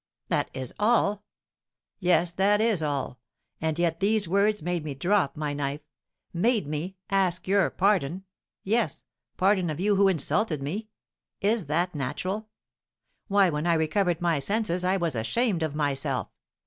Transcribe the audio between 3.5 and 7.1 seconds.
And yet these words made me drop my knife, made me